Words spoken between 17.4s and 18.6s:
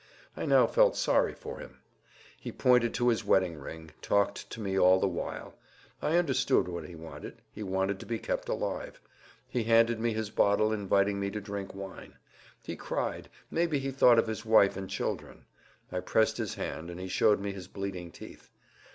his bleeding teeth.